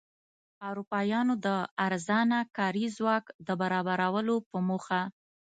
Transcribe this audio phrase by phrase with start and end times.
[0.69, 1.47] اروپایانو د
[1.85, 5.01] ارزانه کاري ځواک د برابرولو په موخه.